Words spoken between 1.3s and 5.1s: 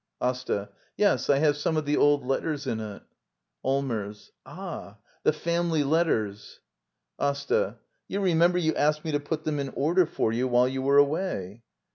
have some of the dd letters in it. Allmers. Ah,